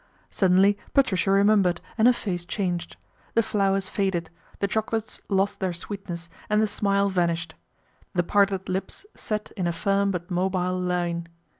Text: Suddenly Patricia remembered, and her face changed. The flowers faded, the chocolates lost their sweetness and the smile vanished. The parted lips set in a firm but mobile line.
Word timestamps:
Suddenly 0.31 0.79
Patricia 0.95 1.29
remembered, 1.29 1.79
and 1.95 2.07
her 2.07 2.13
face 2.13 2.43
changed. 2.43 2.97
The 3.35 3.43
flowers 3.43 3.87
faded, 3.87 4.31
the 4.57 4.67
chocolates 4.67 5.21
lost 5.29 5.59
their 5.59 5.73
sweetness 5.73 6.27
and 6.49 6.59
the 6.59 6.65
smile 6.67 7.07
vanished. 7.09 7.53
The 8.15 8.23
parted 8.23 8.67
lips 8.67 9.05
set 9.13 9.51
in 9.55 9.67
a 9.67 9.71
firm 9.71 10.09
but 10.09 10.31
mobile 10.31 10.79
line. 10.79 11.27